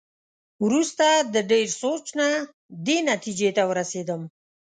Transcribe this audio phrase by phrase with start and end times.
[0.65, 2.29] وروسته د ډېر سوچ نه
[2.85, 4.21] دې نتېجې ته ورسېدم.